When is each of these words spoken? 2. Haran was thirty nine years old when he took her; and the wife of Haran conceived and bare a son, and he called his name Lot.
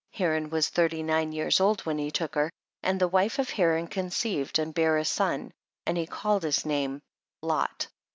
2. 0.13 0.23
Haran 0.23 0.49
was 0.49 0.67
thirty 0.69 1.03
nine 1.03 1.31
years 1.31 1.59
old 1.59 1.81
when 1.81 1.99
he 1.99 2.09
took 2.09 2.33
her; 2.33 2.49
and 2.81 2.99
the 2.99 3.07
wife 3.07 3.37
of 3.37 3.51
Haran 3.51 3.85
conceived 3.85 4.57
and 4.57 4.73
bare 4.73 4.97
a 4.97 5.05
son, 5.05 5.51
and 5.85 5.95
he 5.95 6.07
called 6.07 6.41
his 6.41 6.65
name 6.65 7.03
Lot. 7.43 7.87